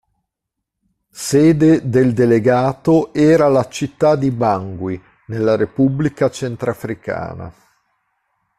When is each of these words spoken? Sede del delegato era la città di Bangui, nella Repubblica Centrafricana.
Sede 1.11 1.87
del 1.87 2.13
delegato 2.15 3.13
era 3.13 3.47
la 3.49 3.67
città 3.69 4.15
di 4.15 4.31
Bangui, 4.31 4.99
nella 5.27 5.55
Repubblica 5.55 6.31
Centrafricana. 6.31 7.53